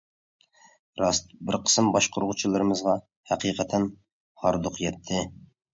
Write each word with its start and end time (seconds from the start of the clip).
راست 1.01 1.29
بىر 1.49 1.57
قىسىم 1.67 1.91
باشقۇرغۇچىلىرىمىزغا 1.97 2.97
ھەقىقەتەن 3.35 3.89
ھاردۇق 4.47 4.87
يەتتى. 4.89 5.25